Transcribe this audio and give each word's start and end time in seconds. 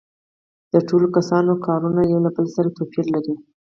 د 0.73 0.75
ټولو 0.87 1.07
کسانو 1.15 1.53
کارونه 1.67 2.01
یو 2.11 2.19
له 2.25 2.31
بل 2.35 2.45
سره 2.55 2.73
توپیر 2.77 3.05
لري 3.15 3.33